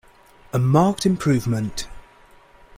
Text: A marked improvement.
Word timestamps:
A 0.51 0.57
marked 0.57 1.05
improvement. 1.05 1.87